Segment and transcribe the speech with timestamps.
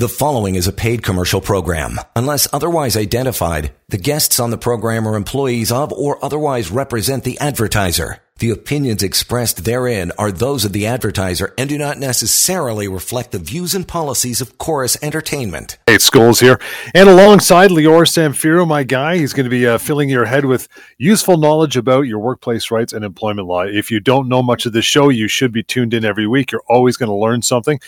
[0.00, 2.00] The following is a paid commercial program.
[2.16, 7.38] Unless otherwise identified, the guests on the program are employees of or otherwise represent the
[7.38, 8.22] advertiser.
[8.38, 13.38] The opinions expressed therein are those of the advertiser and do not necessarily reflect the
[13.38, 15.76] views and policies of Chorus Entertainment.
[15.86, 16.58] Hey, Scholes here.
[16.94, 20.66] And alongside Lior Samfiru, my guy, he's going to be uh, filling your head with
[20.96, 23.64] useful knowledge about your workplace rights and employment law.
[23.64, 26.52] If you don't know much of the show, you should be tuned in every week.
[26.52, 27.78] You're always going to learn something.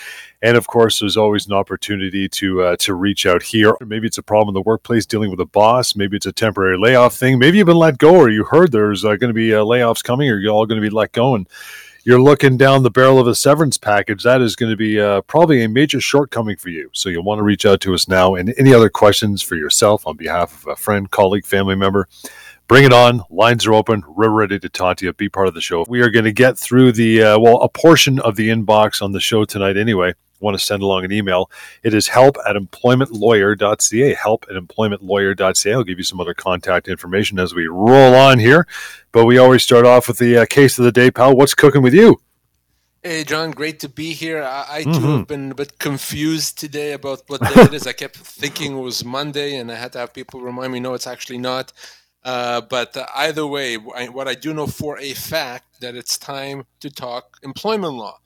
[0.43, 3.77] And of course, there's always an opportunity to uh, to reach out here.
[3.81, 5.95] Maybe it's a problem in the workplace dealing with a boss.
[5.95, 7.39] Maybe it's a temporary layoff thing.
[7.39, 10.03] Maybe you've been let go, or you heard there's uh, going to be uh, layoffs
[10.03, 11.49] coming, or you're all going to be let go, and
[12.05, 14.25] you're looking down the barrel of a severance package.
[14.25, 16.91] That is going to be uh, probably a major shortcoming for you.
[16.93, 18.35] So you'll want to reach out to us now.
[18.35, 22.09] And any other questions for yourself on behalf of a friend, colleague, family member
[22.73, 23.23] bring it on.
[23.29, 24.03] Lines are open.
[24.09, 25.13] We're ready to talk to you.
[25.13, 25.85] Be part of the show.
[25.89, 29.13] We are going to get through the, uh, well, a portion of the inbox on
[29.13, 30.15] the show tonight anyway.
[30.43, 31.51] Want to send along an email?
[31.83, 34.15] It is help at employmentlawyer.ca.
[34.15, 35.73] Help at employmentlawyer.ca.
[35.73, 38.67] I'll give you some other contact information as we roll on here.
[39.13, 41.37] But we always start off with the uh, case of the day, pal.
[41.37, 42.21] What's cooking with you?
[43.05, 44.43] Hey, John, great to be here.
[44.43, 44.93] I, I mm-hmm.
[44.93, 47.87] too have been a bit confused today about what day it is.
[47.87, 50.95] I kept thinking it was Monday, and I had to have people remind me, no,
[50.95, 51.73] it's actually not.
[52.25, 56.17] Uh, but uh, either way, I, what I do know for a fact that it's
[56.17, 58.19] time to talk employment law.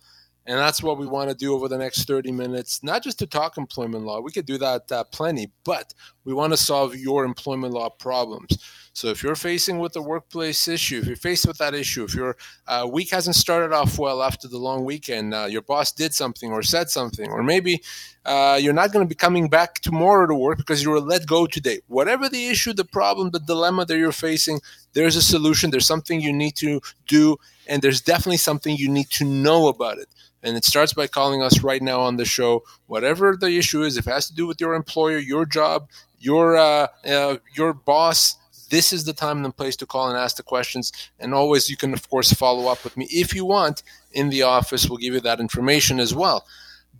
[0.46, 3.26] And that's what we want to do over the next 30 minutes, not just to
[3.26, 4.20] talk employment law.
[4.20, 5.92] We could do that uh, plenty, but
[6.24, 8.56] we want to solve your employment law problems.
[8.96, 12.14] So if you're facing with a workplace issue, if you're faced with that issue, if
[12.14, 12.34] your
[12.66, 16.50] uh, week hasn't started off well after the long weekend, uh, your boss did something
[16.50, 17.82] or said something, or maybe
[18.24, 21.26] uh, you're not going to be coming back tomorrow to work because you were let
[21.26, 21.80] go today.
[21.88, 24.62] Whatever the issue, the problem, the dilemma that you're facing,
[24.94, 25.70] there's a solution.
[25.70, 29.98] There's something you need to do, and there's definitely something you need to know about
[29.98, 30.08] it.
[30.42, 32.62] And it starts by calling us right now on the show.
[32.86, 36.56] Whatever the issue is, if it has to do with your employer, your job, your
[36.56, 38.38] uh, uh, your boss,
[38.70, 40.92] this is the time and place to call and ask the questions.
[41.18, 43.82] And always, you can of course follow up with me if you want
[44.12, 44.88] in the office.
[44.88, 46.46] We'll give you that information as well.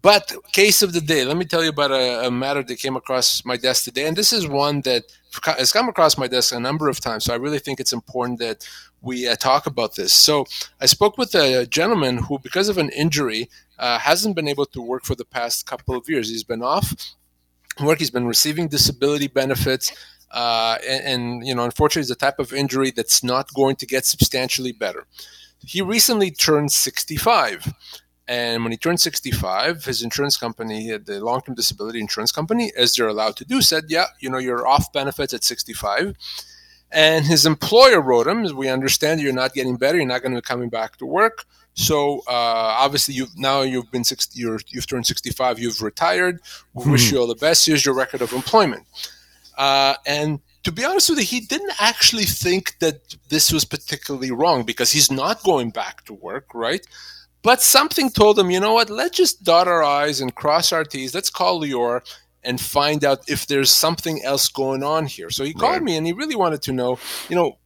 [0.02, 2.96] But case of the day, let me tell you about a, a, matter that came
[2.96, 5.04] across my desk today, and this is one that
[5.44, 7.24] has come across my desk a number of times.
[7.24, 8.68] So I really think it's important that
[9.00, 10.12] we uh, talk about this.
[10.12, 10.46] So
[10.80, 14.80] I spoke with a gentleman who, because of an injury, uh, hasn't been able to
[14.80, 16.30] work for the past couple of years.
[16.30, 16.94] He's been off
[17.80, 17.98] work.
[17.98, 19.92] He's been receiving disability benefits.
[20.30, 23.86] Uh, and, and, you know, unfortunately, it's a type of injury that's not going to
[23.86, 25.06] get substantially better.
[25.64, 27.72] He recently turned 65.
[28.28, 32.94] And when he turned 65, his insurance company, the long term disability insurance company, as
[32.94, 36.16] they're allowed to do, said, Yeah, you know, you're off benefits at 65.
[36.90, 40.38] And his employer wrote him, We understand you're not getting better, you're not going to
[40.42, 41.44] be coming back to work.
[41.74, 46.40] So uh, obviously, you've now you've been 60, you have turned 65, you've retired.
[46.74, 46.92] We hmm.
[46.92, 47.66] wish you all the best.
[47.66, 48.86] Here's your record of employment.
[49.56, 54.30] Uh, and to be honest with you, he didn't actually think that this was particularly
[54.30, 56.86] wrong because he's not going back to work, right?
[57.42, 60.82] But something told him, you know what, let's just dot our I's and cross our
[60.84, 61.14] T's.
[61.14, 62.00] Let's call Lior
[62.42, 65.30] and find out if there's something else going on here.
[65.30, 67.58] So he called me and he really wanted to know, you know,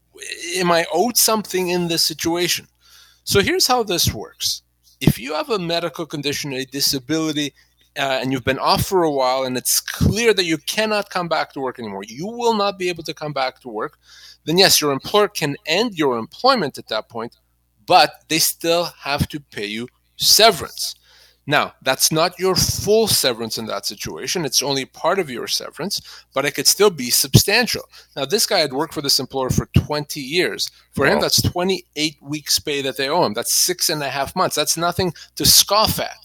[0.57, 2.67] am I owed something in this situation?
[3.25, 4.63] So here's how this works.
[5.01, 7.55] If you have a medical condition, a disability,
[7.99, 11.29] uh, and you've been off for a while and it's clear that you cannot come
[11.29, 13.99] back to work anymore, you will not be able to come back to work,
[14.45, 17.37] then yes, your employer can end your employment at that point
[17.91, 20.95] but they still have to pay you severance.
[21.45, 24.45] Now, that's not your full severance in that situation.
[24.45, 26.01] It's only part of your severance,
[26.33, 27.83] but it could still be substantial.
[28.15, 30.71] Now, this guy had worked for this employer for 20 years.
[30.93, 31.15] For wow.
[31.15, 33.35] him, that's 28 weeks' pay that they owe him.
[33.35, 34.55] That's six and a half months.
[34.55, 36.17] That's nothing to scoff at.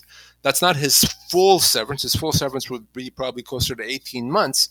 [0.46, 2.04] That's not his full severance.
[2.04, 4.70] His full severance would be probably closer to 18 months,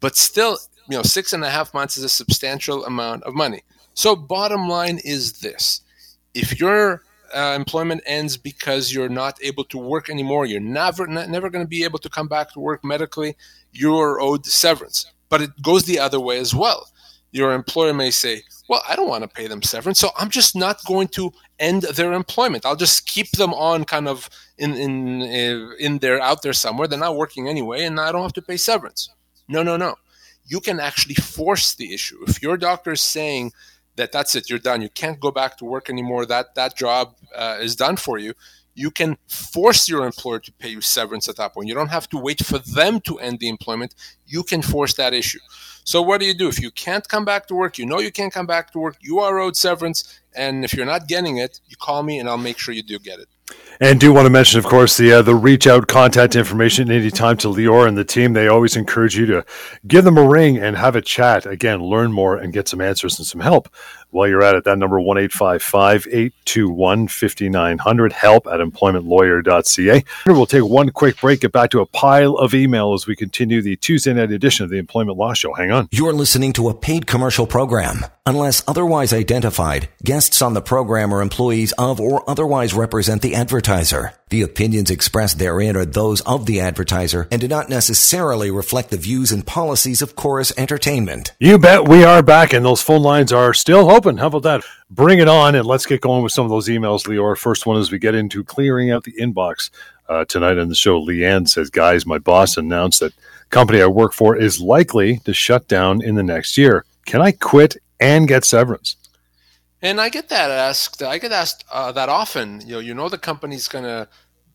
[0.00, 0.56] but still,
[0.88, 3.60] you know, six and a half months is a substantial amount of money.
[3.92, 5.82] So, bottom line is this
[6.32, 7.02] if your
[7.36, 11.68] uh, employment ends because you're not able to work anymore, you're never never going to
[11.68, 13.36] be able to come back to work medically.
[13.72, 16.88] You're owed severance, but it goes the other way as well.
[17.32, 20.56] Your employer may say, "Well, I don't want to pay them severance, so I'm just
[20.56, 22.66] not going to end their employment.
[22.66, 24.28] I'll just keep them on, kind of
[24.58, 26.88] in in uh, in there out there somewhere.
[26.88, 29.10] They're not working anyway, and I don't have to pay severance."
[29.48, 29.96] No, no, no.
[30.46, 32.18] You can actually force the issue.
[32.26, 33.52] If your doctor is saying
[33.96, 34.80] that that's it, you're done.
[34.82, 36.26] You can't go back to work anymore.
[36.26, 38.32] That that job uh, is done for you.
[38.74, 41.68] You can force your employer to pay you severance at that point.
[41.68, 43.94] You don't have to wait for them to end the employment.
[44.26, 45.40] You can force that issue.
[45.90, 47.76] So what do you do if you can't come back to work?
[47.76, 48.96] You know you can't come back to work.
[49.00, 52.38] You are owed severance, and if you're not getting it, you call me and I'll
[52.38, 53.28] make sure you do get it.
[53.82, 57.38] And do want to mention, of course, the uh, the reach out contact information anytime
[57.38, 58.34] to Lior and the team.
[58.34, 59.42] They always encourage you to
[59.86, 61.46] give them a ring and have a chat.
[61.46, 63.74] Again, learn more and get some answers and some help
[64.10, 64.64] while you're at it.
[64.64, 68.12] That number one eight five five eight two one fifty nine hundred.
[68.12, 70.04] Help at employmentlawyer.ca.
[70.26, 71.40] We'll take one quick break.
[71.40, 74.68] Get back to a pile of email as we continue the Tuesday night edition of
[74.68, 75.54] the Employment Law Show.
[75.54, 75.88] Hang on.
[75.90, 78.04] You're listening to a paid commercial program.
[78.26, 83.69] Unless otherwise identified, guests on the program are employees of or otherwise represent the advertiser.
[84.30, 88.96] The opinions expressed therein are those of the advertiser and do not necessarily reflect the
[88.96, 91.34] views and policies of Chorus Entertainment.
[91.38, 94.16] You bet we are back, and those phone lines are still open.
[94.16, 94.64] How about that?
[94.90, 97.38] Bring it on, and let's get going with some of those emails, Lior.
[97.38, 99.70] First one is we get into clearing out the inbox.
[100.08, 103.14] Uh, tonight on the show, Leanne says, Guys, my boss announced that
[103.50, 106.84] company I work for is likely to shut down in the next year.
[107.06, 108.96] Can I quit and get severance?
[109.82, 111.02] And I get that asked.
[111.02, 112.60] I get asked uh, that often.
[112.62, 114.08] You know, you know the company's going to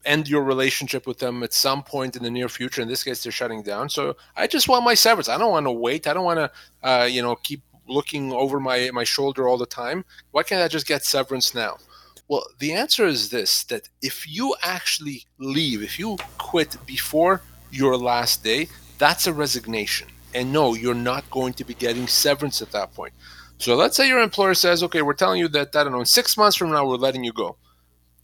[0.06, 2.82] end your relationship with them at some point in the near future.
[2.82, 3.90] In this case, they're shutting down.
[3.90, 5.30] So I just want my severance.
[5.30, 6.08] I don't want to wait.
[6.08, 6.52] I don't want to,
[6.88, 10.06] uh, you know, keep looking over my my shoulder all the time.
[10.32, 11.78] Why can't I just get severance now?
[12.28, 17.98] Well, the answer is this: that if you actually leave, if you quit before your
[17.98, 18.68] last day,
[18.98, 20.08] that's a resignation.
[20.34, 23.14] And no, you're not going to be getting severance at that point.
[23.58, 26.06] So let's say your employer says, okay, we're telling you that, I don't know, in
[26.06, 27.58] six months from now, we're letting you go.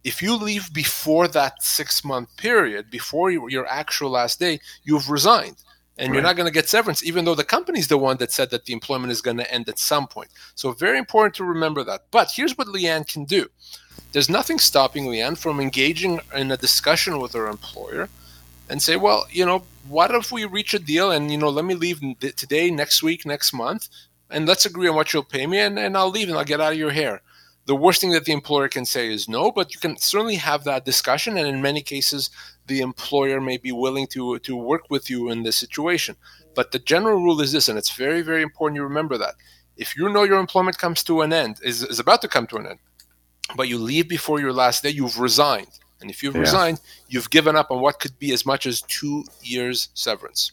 [0.04, 5.58] If you leave before that six month period, before your actual last day, you've resigned
[5.98, 6.16] and right.
[6.16, 8.66] you're not going to get severance, even though the company's the one that said that
[8.66, 10.30] the employment is going to end at some point.
[10.56, 12.06] So, very important to remember that.
[12.10, 13.48] But here's what Leanne can do
[14.12, 18.10] there's nothing stopping Leanne from engaging in a discussion with her employer
[18.70, 21.66] and say, well, you know, what if we reach a deal and, you know, let
[21.66, 22.02] me leave
[22.36, 23.90] today, next week, next month,
[24.32, 26.62] and let's agree on what you'll pay me, and, and I'll leave and I'll get
[26.62, 27.22] out of your hair.
[27.66, 30.64] The worst thing that the employer can say is no, but you can certainly have
[30.64, 32.30] that discussion, and in many cases,
[32.68, 36.16] the employer may be willing to to work with you in this situation.
[36.56, 39.36] But the general rule is this, and it's very, very important you remember that.
[39.78, 42.58] If you know your employment comes to an end, is, is about to come to
[42.58, 42.80] an end,
[43.56, 45.80] but you leave before your last day, you've resigned.
[46.02, 46.42] And if you've yeah.
[46.42, 50.52] resigned, you've given up on what could be as much as two years severance.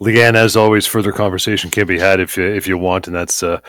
[0.00, 3.42] Leanne, as always, further conversation can be had if you, if you want, and that's
[3.42, 3.60] uh,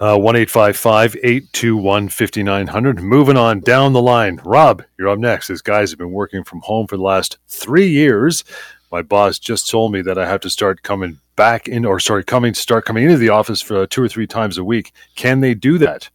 [0.00, 3.02] uh, one eight five five eight two one fifty nine hundred.
[3.02, 5.48] Moving on down the line, Rob, you're up next.
[5.48, 8.44] These guys have been working from home for the last three years.
[8.90, 12.24] My boss just told me that I have to start coming back in, or sorry,
[12.24, 14.92] coming start coming into the office for two or three times a week.
[15.16, 16.08] Can they do that?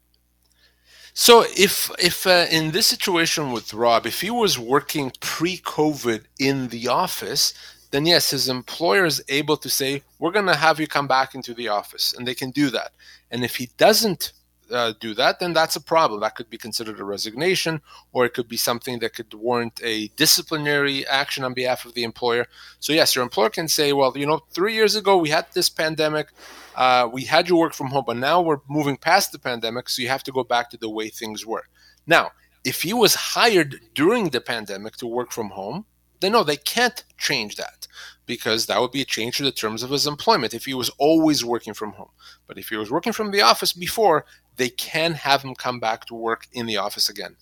[1.13, 6.69] So if if uh, in this situation with Rob, if he was working pre-COVID in
[6.69, 7.53] the office,
[7.91, 11.35] then yes, his employer is able to say, "We're going to have you come back
[11.35, 12.91] into the office," and they can do that.
[13.31, 14.33] And if he doesn't
[14.71, 16.21] uh, do that, then that's a problem.
[16.21, 17.81] That could be considered a resignation,
[18.11, 22.03] or it could be something that could warrant a disciplinary action on behalf of the
[22.03, 22.45] employer.
[22.79, 25.69] So, yes, your employer can say, well, you know, three years ago we had this
[25.69, 26.29] pandemic,
[26.75, 30.01] uh, we had you work from home, but now we're moving past the pandemic, so
[30.01, 31.65] you have to go back to the way things were.
[32.05, 32.31] Now,
[32.63, 35.85] if he was hired during the pandemic to work from home,
[36.19, 37.87] then no, they can't change that
[38.25, 40.89] because that would be a change to the terms of his employment if he was
[40.97, 42.11] always working from home.
[42.47, 44.25] But if he was working from the office before,
[44.57, 47.37] they can have him come back to work in the office again.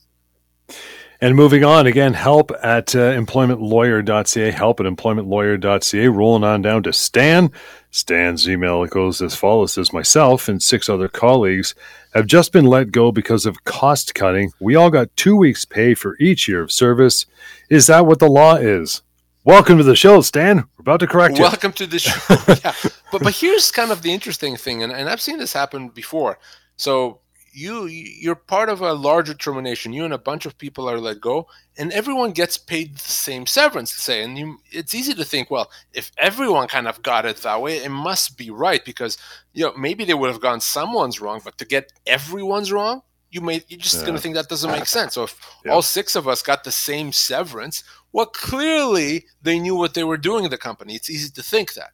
[1.19, 6.07] And moving on again, help at uh, employmentlawyer.ca, help at employmentlawyer.ca.
[6.09, 7.51] Rolling on down to Stan.
[7.89, 11.73] Stan's email goes as follows says, Myself and six other colleagues
[12.17, 14.51] have just been let go because of cost cutting.
[14.59, 17.27] We all got two weeks' pay for each year of service.
[17.69, 19.03] Is that what the law is?
[19.43, 20.57] Welcome to the show, Stan.
[20.57, 21.43] We're about to correct you.
[21.43, 22.19] Welcome to the show.
[22.65, 22.73] yeah.
[23.11, 26.39] But but here's kind of the interesting thing, and, and I've seen this happen before.
[26.75, 27.19] So
[27.51, 29.93] you you're part of a larger termination.
[29.93, 33.45] You and a bunch of people are let go, and everyone gets paid the same
[33.45, 33.93] severance.
[33.93, 37.61] Say, and you, it's easy to think, well, if everyone kind of got it that
[37.61, 39.17] way, it must be right because
[39.53, 43.01] you know maybe they would have gone someone's wrong, but to get everyone's wrong,
[43.31, 44.01] you may you're just yeah.
[44.01, 45.13] going to think that doesn't make sense.
[45.13, 45.71] So if yeah.
[45.71, 50.17] all six of us got the same severance, well, clearly they knew what they were
[50.17, 50.95] doing in the company.
[50.95, 51.91] It's easy to think that.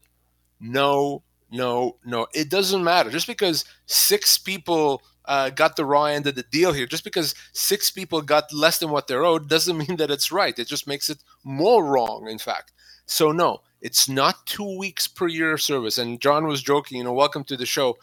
[0.60, 2.28] No, no, no.
[2.34, 3.10] It doesn't matter.
[3.10, 6.86] Just because six people uh, got the raw end of the deal here.
[6.86, 10.58] Just because six people got less than what they're owed doesn't mean that it's right.
[10.58, 12.72] It just makes it more wrong, in fact.
[13.06, 15.98] So, no, it's not two weeks per year of service.
[15.98, 17.98] And John was joking, you know, welcome to the show.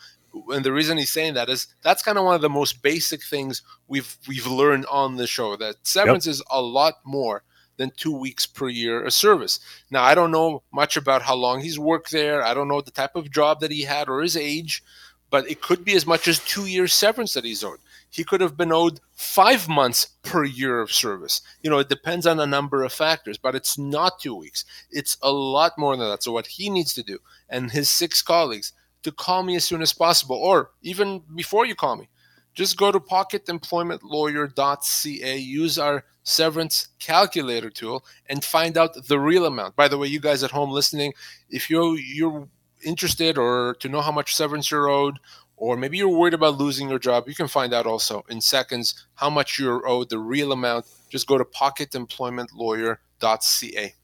[0.48, 3.24] And the reason he's saying that is that's kind of one of the most basic
[3.24, 6.34] things we've we've learned on the show that severance yep.
[6.34, 7.42] is a lot more
[7.78, 9.58] than two weeks per year of service.
[9.90, 12.44] Now, I don't know much about how long he's worked there.
[12.44, 14.84] I don't know the type of job that he had or his age
[15.30, 17.78] but it could be as much as two years severance that he's owed.
[18.12, 21.42] he could have been owed five months per year of service.
[21.62, 24.64] You know, it depends on a number of factors, but it's not two weeks.
[24.90, 26.25] It's a lot more than that.
[26.25, 28.72] So, what he needs to do and his six colleagues
[29.04, 32.08] to call me as soon as possible, or even before you call me,
[32.54, 39.75] just go to pocketemploymentlawyer.ca, use our severance calculator tool, and find out the real amount.
[39.76, 41.14] By the way, you guys at home listening,
[41.49, 42.46] if you're, you're
[42.84, 45.18] interested or to know how much severance you're owed,
[45.56, 49.06] or maybe you're worried about losing your job, you can find out also in seconds
[49.14, 50.87] how much you're owed, the real amount.
[51.10, 53.94] Just go to pocketemploymentlawyer.ca.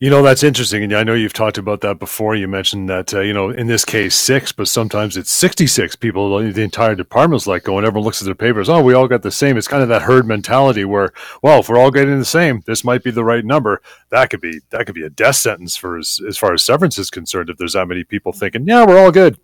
[0.00, 0.84] You know, that's interesting.
[0.84, 2.36] And I know you've talked about that before.
[2.36, 6.38] You mentioned that, uh, you know, in this case, six, but sometimes it's 66 people.
[6.38, 8.68] The entire department's like going, everyone looks at their papers.
[8.68, 9.56] Oh, we all got the same.
[9.56, 11.12] It's kind of that herd mentality where,
[11.42, 13.82] well, if we're all getting the same, this might be the right number.
[14.10, 16.96] That could be, that could be a death sentence for as, as far as severance
[16.96, 17.50] is concerned.
[17.50, 19.40] If there's that many people thinking, yeah, we're all good.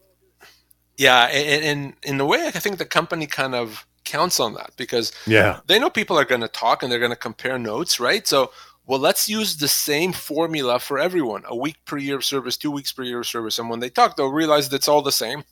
[0.96, 4.70] Yeah, and, and in the way, I think the company kind of counts on that
[4.76, 7.98] because yeah, they know people are going to talk and they're going to compare notes,
[7.98, 8.26] right?
[8.26, 8.52] So,
[8.86, 12.70] well, let's use the same formula for everyone: a week per year of service, two
[12.70, 13.58] weeks per year of service.
[13.58, 15.44] And when they talk, they'll realize that it's all the same.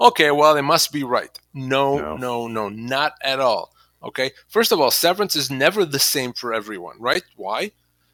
[0.00, 1.38] Okay, well, they must be right.
[1.52, 3.72] No, no, no, no, not at all.
[4.02, 7.22] Okay, first of all, severance is never the same for everyone, right?
[7.36, 7.72] Why?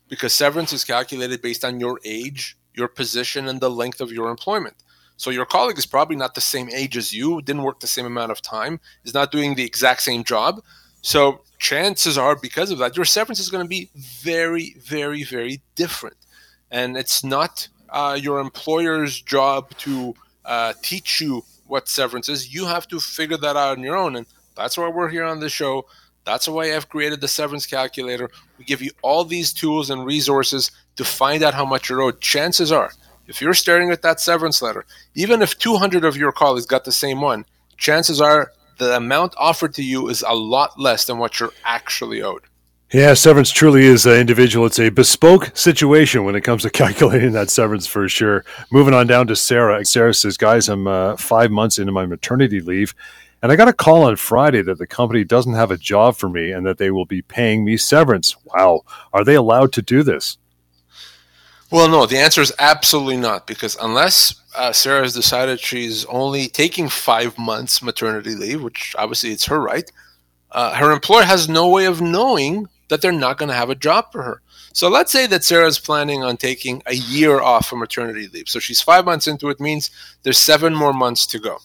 [0.09, 4.31] Because severance is calculated based on your age, your position, and the length of your
[4.31, 4.77] employment.
[5.17, 8.07] So your colleague is probably not the same age as you, didn't work the same
[8.07, 10.63] amount of time, is not doing the exact same job.
[11.03, 15.61] So chances are, because of that, your severance is going to be very, very, very
[15.75, 16.17] different.
[16.71, 22.53] And it's not uh, your employer's job to uh, teach you what severance is.
[22.53, 24.17] You have to figure that out on your own.
[24.17, 25.87] And that's why we're here on the show.
[26.25, 28.31] That's why I've created the severance calculator.
[28.59, 32.21] We give you all these tools and resources to find out how much you're owed.
[32.21, 32.91] Chances are
[33.27, 34.85] if you're staring at that severance letter,
[35.15, 37.45] even if 200 of your colleagues got the same one,
[37.77, 42.23] chances are the amount offered to you is a lot less than what you're actually
[42.23, 42.43] owed.
[42.93, 44.65] Yeah, severance truly is an individual.
[44.65, 48.45] It's a bespoke situation when it comes to calculating that severance for sure.
[48.71, 49.85] Moving on down to Sarah.
[49.85, 52.95] Sarah says, Guys, I'm uh, five months into my maternity leave,
[53.43, 56.29] and I got a call on Friday that the company doesn't have a job for
[56.29, 58.37] me and that they will be paying me severance.
[58.45, 58.83] Wow.
[59.13, 60.39] Are they allowed to do this?
[61.71, 66.49] Well, no, the answer is absolutely not because unless uh, Sarah has decided she's only
[66.49, 69.91] taking five months maternity leave, which obviously it's her right,
[70.53, 73.75] uh, her employer has no way of knowing that they're not going to have a
[73.75, 74.43] job for her.
[74.73, 78.49] So let's say that Sarah's planning on taking a year off for maternity leave.
[78.49, 79.91] So she's five months into it, means
[80.23, 81.59] there's seven more months to go.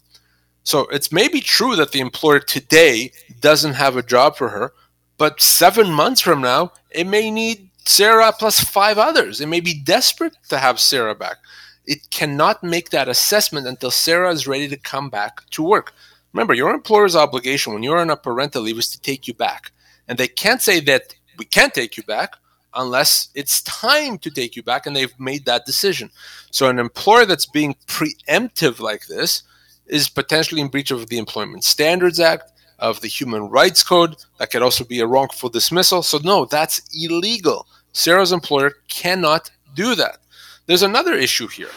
[0.63, 4.73] So it's maybe true that the employer today doesn't have a job for her,
[5.17, 9.41] but seven months from now, it may need Sarah plus five others.
[9.41, 11.37] It may be desperate to have Sarah back.
[11.85, 15.93] It cannot make that assessment until Sarah is ready to come back to work.
[16.33, 19.71] Remember, your employer's obligation when you're on a parental leave is to take you back.
[20.07, 22.35] And they can't say that we can't take you back
[22.73, 26.09] unless it's time to take you back and they've made that decision.
[26.51, 29.43] So an employer that's being preemptive like this
[29.87, 34.17] is potentially in breach of the Employment Standards Act, of the Human Rights Code.
[34.39, 36.01] That could also be a wrongful dismissal.
[36.01, 37.67] So, no, that's illegal.
[37.93, 40.17] Sarah's employer cannot do that.
[40.65, 41.71] There's another issue here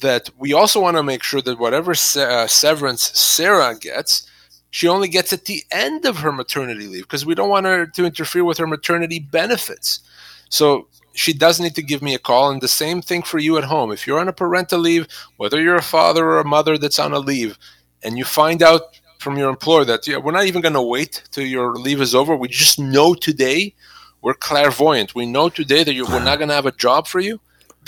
[0.00, 4.26] that we also want to make sure that whatever uh, severance Sarah gets,
[4.70, 7.86] she only gets at the end of her maternity leave because we don't want her
[7.86, 10.00] to interfere with her maternity benefits.
[10.48, 12.50] So she does need to give me a call.
[12.50, 13.92] And the same thing for you at home.
[13.92, 15.06] If you're on a parental leave,
[15.36, 17.58] whether you're a father or a mother that's on a leave,
[18.02, 21.22] and you find out from your employer that yeah, we're not even going to wait
[21.30, 22.34] till your leave is over.
[22.34, 23.74] We just know today
[24.22, 25.14] we're clairvoyant.
[25.14, 27.40] We know today that you, we're not going to have a job for you.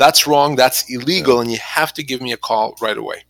[0.03, 0.57] That's wrong.
[0.57, 3.23] That's illegal, and you have to give me a call right away.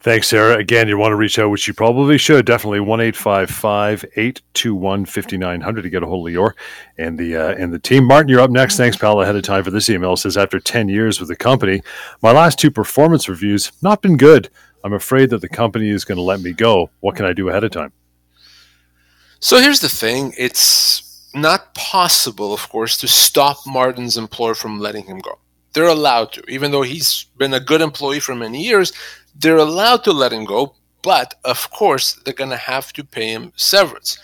[0.00, 0.56] Thanks, Sarah.
[0.56, 2.46] Again, you want to reach out, which you probably should.
[2.46, 6.26] Definitely one eight five five eight two one fifty nine hundred to get a hold
[6.26, 6.52] of Lior
[6.96, 8.04] and the uh, and the team.
[8.04, 8.78] Martin, you're up next.
[8.78, 9.20] Thanks, pal.
[9.20, 10.14] Ahead of time for this email.
[10.14, 11.82] It says after ten years with the company,
[12.22, 14.48] my last two performance reviews not been good.
[14.82, 16.88] I'm afraid that the company is going to let me go.
[17.00, 17.92] What can I do ahead of time?
[19.38, 25.04] So here's the thing it's not possible, of course, to stop Martin's employer from letting
[25.04, 25.40] him go.
[25.76, 28.94] They're allowed to, even though he's been a good employee for many years,
[29.34, 33.28] they're allowed to let him go, but of course, they're going to have to pay
[33.28, 34.18] him severance.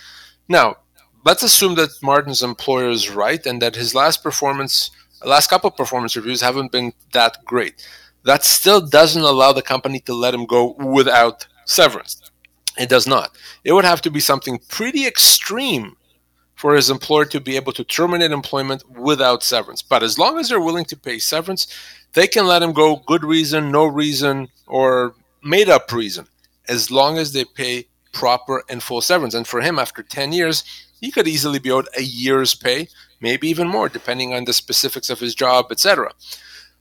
[0.49, 0.77] Now,
[1.23, 4.89] let's assume that Martin's employer is right and that his last performance,
[5.23, 7.87] last couple performance reviews haven't been that great
[8.23, 12.31] that still doesn't allow the company to let him go without severance.
[12.79, 13.37] It does not.
[13.63, 15.97] It would have to be something pretty extreme
[16.63, 19.81] for his employer to be able to terminate employment without severance.
[19.81, 21.67] But as long as they're willing to pay severance,
[22.13, 26.25] they can let him go good reason, no reason, or made up reason,
[26.69, 29.33] as long as they pay proper and full severance.
[29.33, 30.63] And for him, after 10 years,
[31.01, 32.87] he could easily be owed a year's pay,
[33.19, 36.13] maybe even more, depending on the specifics of his job, etc.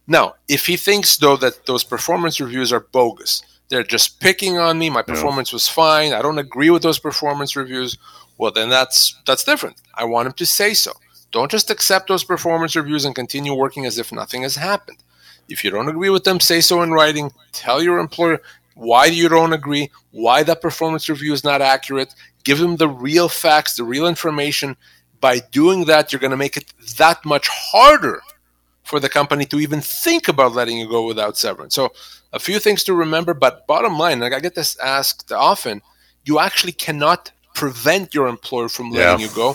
[0.07, 4.79] Now, if he thinks, though, that those performance reviews are bogus, they're just picking on
[4.79, 7.99] me, my performance was fine, I don't agree with those performance reviews,
[8.39, 9.77] well, then that's that's different.
[9.95, 10.93] I want him to say so.
[11.31, 14.99] Don't just accept those performance reviews and continue working as if nothing has happened.
[15.49, 17.33] If you don't agree with them, say so in writing.
[17.53, 18.41] Tell your employer
[18.75, 22.15] why you don't agree, why that performance review is not accurate.
[22.45, 24.77] Give them the real facts, the real information.
[25.21, 28.21] By doing that, you're going to make it that much harder
[28.83, 31.75] for the company to even think about letting you go without severance.
[31.75, 31.93] So,
[32.33, 35.83] a few things to remember, but bottom line, like I get this asked often,
[36.25, 39.29] you actually cannot prevent your employer from letting yeah.
[39.29, 39.51] you go.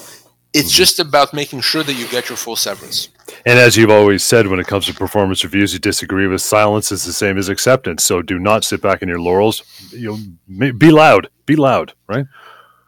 [0.54, 0.78] It's mm-hmm.
[0.78, 3.10] just about making sure that you get your full severance.
[3.46, 6.92] And as you've always said, when it comes to performance reviews, you disagree with silence
[6.92, 8.04] is the same as acceptance.
[8.04, 9.64] So do not sit back in your laurels.
[9.92, 10.18] You
[10.50, 11.30] know, be loud.
[11.46, 11.94] Be loud.
[12.08, 12.26] Right.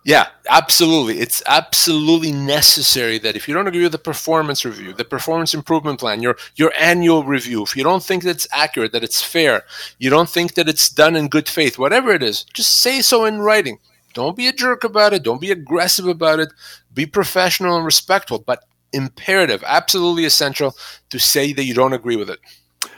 [0.05, 1.19] Yeah, absolutely.
[1.19, 5.99] It's absolutely necessary that if you don't agree with the performance review, the performance improvement
[5.99, 9.63] plan, your your annual review, if you don't think that it's accurate, that it's fair,
[9.97, 13.25] you don't think that it's done in good faith, whatever it is, just say so
[13.25, 13.77] in writing.
[14.19, 15.23] Don't be a jerk about it.
[15.23, 16.49] Don't be aggressive about it.
[16.93, 20.75] Be professional and respectful, but imperative, absolutely essential
[21.09, 22.39] to say that you don't agree with it.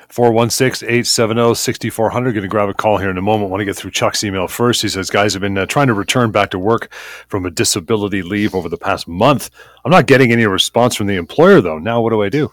[0.10, 2.10] 416-870-6400.
[2.10, 3.52] Going to grab a call here in a moment.
[3.52, 4.82] Want to get through Chuck's email first.
[4.82, 6.92] He says, guys I've been uh, trying to return back to work
[7.28, 9.52] from a disability leave over the past month.
[9.86, 11.78] I'm not getting any response from the employer, though.
[11.78, 12.52] Now what do I do?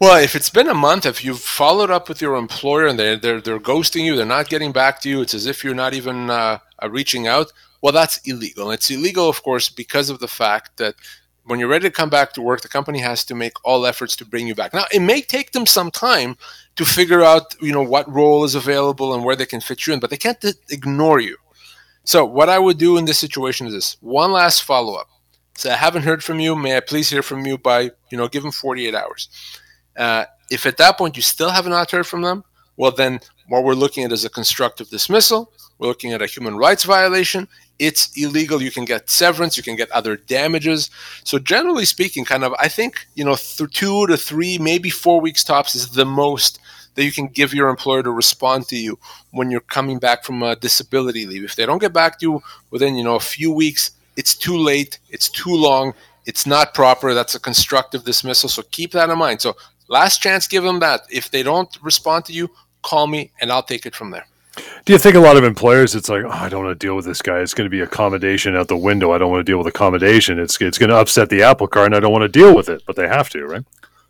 [0.00, 3.16] Well, if it's been a month, if you've followed up with your employer and they're,
[3.16, 5.94] they're, they're ghosting you, they're not getting back to you, it's as if you're not
[5.94, 8.70] even uh, uh, reaching out, well, that's illegal.
[8.70, 10.94] And it's illegal, of course, because of the fact that
[11.44, 14.14] when you're ready to come back to work, the company has to make all efforts
[14.16, 14.74] to bring you back.
[14.74, 16.36] Now, it may take them some time
[16.76, 19.94] to figure out, you know, what role is available and where they can fit you
[19.94, 21.36] in, but they can't ignore you.
[22.04, 25.08] So, what I would do in this situation is this: one last follow up.
[25.56, 26.54] Say, I haven't heard from you.
[26.54, 29.28] May I please hear from you by, you know, give them 48 hours.
[29.96, 32.44] Uh, if at that point you still have not heard from them,
[32.76, 35.52] well, then what we're looking at is a constructive dismissal.
[35.78, 37.48] We're looking at a human rights violation.
[37.78, 38.60] It's illegal.
[38.60, 39.56] You can get severance.
[39.56, 40.90] You can get other damages.
[41.24, 45.20] So generally speaking, kind of, I think you know, th- two to three, maybe four
[45.20, 46.58] weeks tops is the most
[46.94, 48.98] that you can give your employer to respond to you
[49.30, 51.44] when you're coming back from a disability leave.
[51.44, 54.56] If they don't get back to you within you know a few weeks, it's too
[54.58, 54.98] late.
[55.08, 55.94] It's too long.
[56.26, 57.14] It's not proper.
[57.14, 58.48] That's a constructive dismissal.
[58.48, 59.40] So keep that in mind.
[59.40, 59.56] So
[59.86, 61.02] last chance, give them that.
[61.08, 62.50] If they don't respond to you,
[62.88, 64.26] call me and I'll take it from there.
[64.84, 66.96] Do you think a lot of employers, it's like, oh, I don't want to deal
[66.96, 67.38] with this guy.
[67.38, 69.12] It's going to be accommodation out the window.
[69.12, 70.38] I don't want to deal with accommodation.
[70.38, 72.68] It's it's going to upset the apple cart, and I don't want to deal with
[72.68, 72.82] it.
[72.86, 73.64] But they have to, right?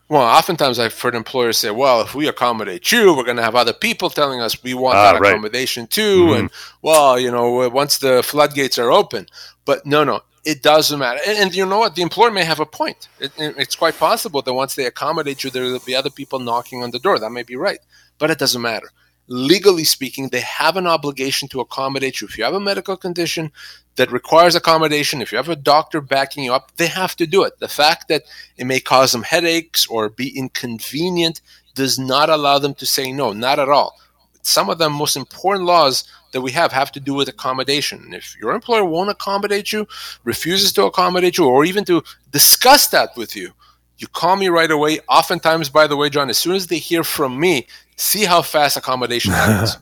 [0.09, 3.57] Well, oftentimes I've heard employers say, "Well, if we accommodate you, we're going to have
[3.57, 5.33] other people telling us we want ah, that right.
[5.33, 6.41] accommodation too." Mm-hmm.
[6.41, 9.27] And well, you know, once the floodgates are open,
[9.67, 11.21] but no, no, it doesn't matter.
[11.27, 11.95] And, and, you know what?
[11.95, 13.09] The employer may have a point.
[13.21, 16.83] It, it's quite possible that once they accommodate you, there will be other people knocking
[16.83, 17.19] on the door.
[17.19, 17.81] That may be right,
[18.19, 18.91] but it doesn't matter.
[19.31, 22.27] Legally speaking, they have an obligation to accommodate you.
[22.27, 23.53] If you have a medical condition
[23.97, 27.45] that requires accommodation, if you have a doctor backing you up, they have to do
[27.45, 27.59] it.
[27.59, 28.23] The fact that
[28.57, 31.43] it may cause them headaches or be inconvenient
[31.75, 33.99] does not allow them to say no, not at all.
[34.43, 38.15] Some of the most important laws that we have have to do with accommodation.
[38.15, 39.87] If your employer won't accommodate you,
[40.25, 43.53] refuses to accommodate you, or even to discuss that with you,
[43.99, 45.01] you call me right away.
[45.09, 47.67] Oftentimes, by the way, John, as soon as they hear from me,
[47.99, 49.79] see how fast accommodation happens.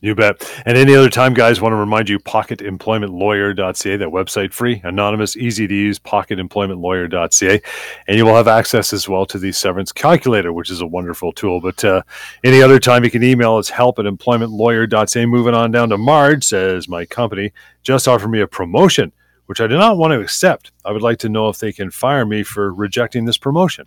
[0.00, 0.48] You bet.
[0.64, 5.66] And any other time, guys, want to remind you, pocketemploymentlawyer.ca, that website free, anonymous, easy
[5.66, 7.60] to use, pocketemploymentlawyer.ca.
[8.06, 11.32] And you will have access as well to the severance calculator, which is a wonderful
[11.32, 11.60] tool.
[11.60, 12.02] But uh,
[12.44, 15.26] any other time, you can email us help at employmentlawyer.ca.
[15.26, 17.52] Moving on down to Marge, says my company
[17.82, 19.10] just offered me a promotion,
[19.46, 20.70] which I do not want to accept.
[20.84, 23.84] I would like to know if they can fire me for rejecting this promotion.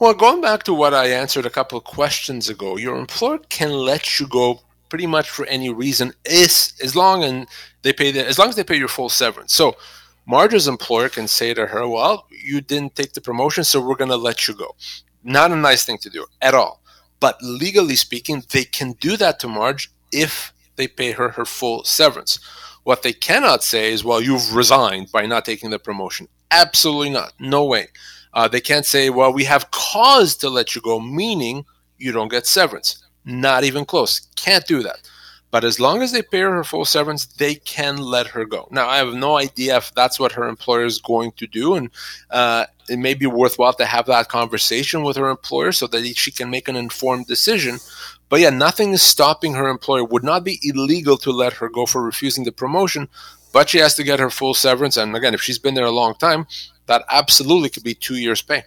[0.00, 3.70] Well, going back to what I answered a couple of questions ago, your employer can
[3.70, 7.46] let you go pretty much for any reason is as long and
[7.82, 9.52] they pay the, as long as they pay your full severance.
[9.52, 9.76] So
[10.24, 14.10] Marge's employer can say to her, "Well, you didn't take the promotion, so we're going
[14.10, 14.74] to let you go."
[15.22, 16.80] Not a nice thing to do at all.
[17.20, 21.84] But legally speaking, they can do that to Marge if they pay her her full
[21.84, 22.40] severance.
[22.84, 27.34] What they cannot say is, "Well, you've resigned by not taking the promotion." Absolutely not.
[27.38, 27.88] No way.
[28.32, 31.64] Uh, they can't say, "Well, we have cause to let you go," meaning
[31.98, 33.02] you don't get severance.
[33.24, 34.28] Not even close.
[34.36, 35.00] Can't do that.
[35.50, 38.68] But as long as they pay her full severance, they can let her go.
[38.70, 41.90] Now, I have no idea if that's what her employer is going to do, and
[42.30, 46.30] uh, it may be worthwhile to have that conversation with her employer so that she
[46.30, 47.78] can make an informed decision.
[48.28, 50.04] But yeah, nothing is stopping her employer.
[50.04, 53.08] Would not be illegal to let her go for refusing the promotion,
[53.52, 54.96] but she has to get her full severance.
[54.96, 56.46] And again, if she's been there a long time,
[56.90, 58.64] that absolutely could be two years' pay.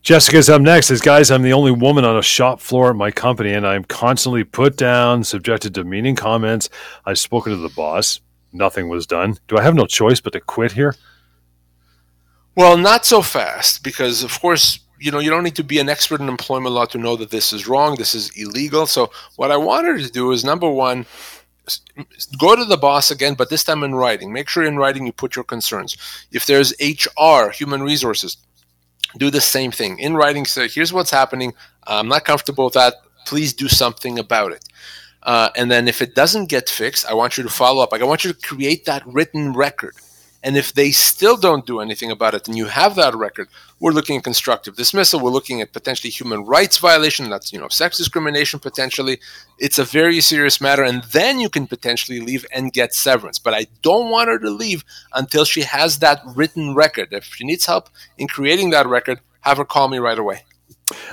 [0.00, 0.92] Jessica's up next.
[0.92, 3.82] As guys, I'm the only woman on a shop floor at my company, and I'm
[3.82, 6.68] constantly put down, subjected to meaning comments.
[7.04, 8.20] I've spoken to the boss.
[8.52, 9.38] Nothing was done.
[9.48, 10.94] Do I have no choice but to quit here?
[12.54, 15.88] Well, not so fast, because of course, you know, you don't need to be an
[15.88, 18.86] expert in employment law to know that this is wrong, this is illegal.
[18.86, 21.06] So, what I wanted to do is number one,
[22.38, 24.32] go to the boss again, but this time in writing.
[24.32, 25.96] Make sure in writing you put your concerns.
[26.32, 28.36] If there's HR, human resources,
[29.16, 30.44] do the same thing in writing.
[30.44, 31.54] Say, here's what's happening.
[31.86, 32.94] I'm not comfortable with that.
[33.26, 34.64] Please do something about it.
[35.22, 37.90] Uh, and then if it doesn't get fixed, I want you to follow up.
[37.92, 39.94] Like I want you to create that written record.
[40.46, 43.48] And if they still don't do anything about it, and you have that record,
[43.80, 45.18] we're looking at constructive dismissal.
[45.18, 47.28] We're looking at potentially human rights violation.
[47.28, 49.18] That's you know sex discrimination potentially.
[49.58, 53.40] It's a very serious matter, and then you can potentially leave and get severance.
[53.40, 57.08] But I don't want her to leave until she has that written record.
[57.10, 60.44] If she needs help in creating that record, have her call me right away.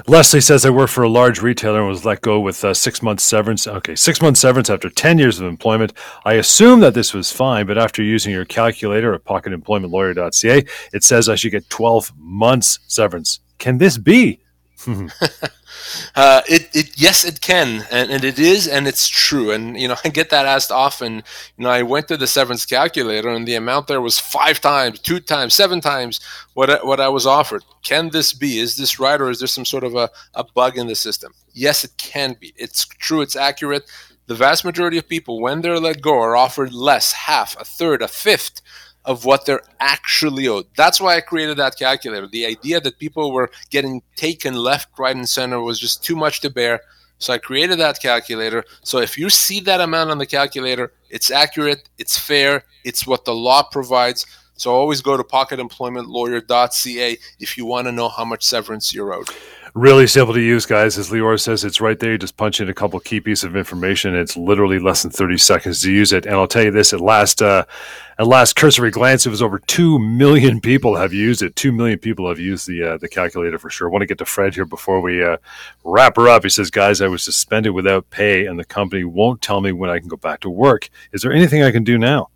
[0.08, 3.02] Leslie says I work for a large retailer and was let go with uh, six
[3.02, 3.68] months severance.
[3.68, 5.94] Okay, six months severance after 10 years of employment.
[6.26, 11.30] I assume that this was fine, but after using your calculator at pocketemploymentlawyer.ca, it says
[11.30, 13.40] I should get 12 months severance.
[13.60, 14.42] Can this be?
[16.16, 19.52] Uh, it, it, yes, it can, and, and, it is, and it's true.
[19.52, 21.24] And you know, I get that asked often.
[21.58, 25.00] You know, I went to the severance calculator, and the amount there was five times,
[25.00, 26.20] two times, seven times
[26.54, 27.64] what what I was offered.
[27.84, 28.60] Can this be?
[28.60, 31.34] Is this right, or is there some sort of a, a bug in the system?
[31.54, 32.54] Yes, it can be.
[32.56, 33.22] It's true.
[33.22, 33.90] It's accurate.
[34.26, 38.02] The vast majority of people, when they're let go, are offered less, half, a third,
[38.02, 38.62] a fifth
[39.06, 40.66] of what they're actually owed.
[40.76, 42.28] That's why I created that calculator.
[42.28, 46.42] The idea that people were getting taken left, right, and center was just too much
[46.42, 46.82] to bear.
[47.18, 48.64] So I created that calculator.
[48.84, 53.26] So if you see that amount on the calculator, it's accurate, it's fair, it's what
[53.26, 54.26] the law provides.
[54.56, 59.30] So always go to pocketemploymentlawyer.ca if you want to know how much severance you're owed.
[59.76, 61.00] Really simple to use, guys.
[61.00, 62.12] As Lior says, it's right there.
[62.12, 64.14] You just punch in a couple key pieces of information.
[64.14, 66.28] It's literally less than 30 seconds to use it.
[66.28, 67.66] And I'll tell you this, at last, uh,
[68.20, 71.56] at last cursory glance, it was over 2 million people have used it.
[71.56, 73.88] 2 million people have used the, uh, the calculator for sure.
[73.88, 75.38] I want to get to Fred here before we uh,
[75.84, 76.44] wrap her up.
[76.44, 79.90] He says, guys, I was suspended without pay and the company won't tell me when
[79.90, 80.92] I can go back to work.
[81.14, 82.30] Is there anything I can do now?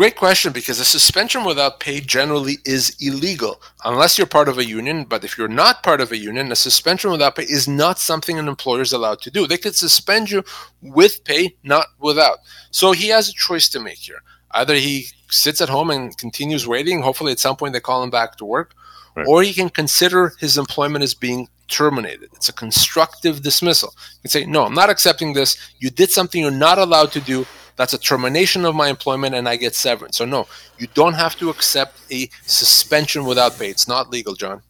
[0.00, 4.64] Great question because a suspension without pay generally is illegal unless you're part of a
[4.64, 5.04] union.
[5.04, 8.38] But if you're not part of a union, a suspension without pay is not something
[8.38, 9.46] an employer is allowed to do.
[9.46, 10.42] They could suspend you
[10.80, 12.38] with pay, not without.
[12.70, 14.22] So he has a choice to make here.
[14.52, 18.08] Either he sits at home and continues waiting, hopefully at some point they call him
[18.08, 18.72] back to work,
[19.16, 19.26] right.
[19.28, 22.30] or he can consider his employment as being terminated.
[22.36, 23.92] It's a constructive dismissal.
[23.98, 25.58] You can say, No, I'm not accepting this.
[25.78, 27.46] You did something you're not allowed to do
[27.80, 30.18] that's a termination of my employment and I get severance.
[30.18, 33.70] So, no, you don't have to accept a suspension without pay.
[33.70, 34.60] It's not legal, John.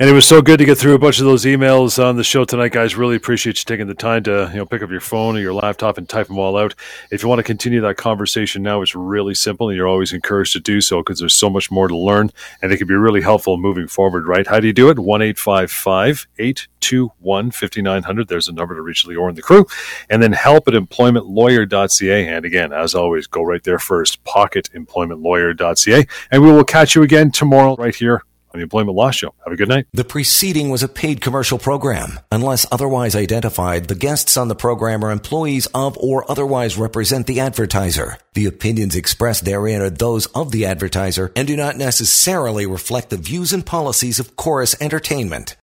[0.00, 2.24] And it was so good to get through a bunch of those emails on the
[2.24, 2.96] show tonight, guys.
[2.96, 5.52] Really appreciate you taking the time to you know pick up your phone or your
[5.52, 6.74] laptop and type them all out.
[7.10, 10.54] If you want to continue that conversation now, it's really simple, and you're always encouraged
[10.54, 12.30] to do so because there's so much more to learn,
[12.62, 14.26] and it can be really helpful moving forward.
[14.26, 14.46] Right?
[14.46, 14.98] How do you do it?
[14.98, 18.28] One eight five five eight two one fifty nine hundred.
[18.28, 19.66] There's a number to reach Lior and the crew,
[20.08, 22.26] and then help at employmentlawyer.ca.
[22.26, 24.24] And again, as always, go right there first.
[24.24, 29.34] Pocketemploymentlawyer.ca, and we will catch you again tomorrow right here on the Employment Law Show.
[29.44, 29.86] Have a good night.
[29.92, 32.20] The preceding was a paid commercial program.
[32.32, 37.40] Unless otherwise identified, the guests on the program are employees of or otherwise represent the
[37.40, 38.18] advertiser.
[38.34, 43.16] The opinions expressed therein are those of the advertiser and do not necessarily reflect the
[43.16, 45.56] views and policies of Chorus Entertainment.